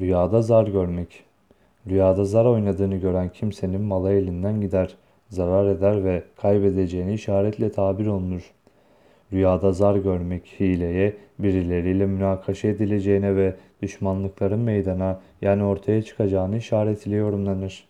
[0.00, 1.24] Rüyada zar görmek.
[1.88, 4.94] Rüyada zar oynadığını gören kimsenin malı elinden gider,
[5.28, 8.52] zarar eder ve kaybedeceğini işaretle tabir olunur.
[9.32, 17.16] Rüyada zar görmek hileye, birileriyle münakaşa edileceğine ve düşmanlıkların meydana yani ortaya çıkacağını işaret ile
[17.16, 17.84] yorumlanır.